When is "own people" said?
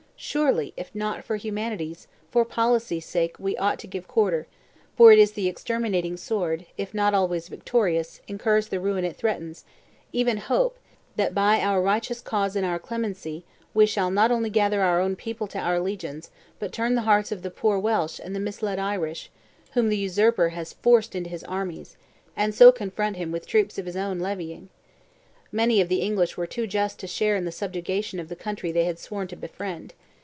15.01-15.47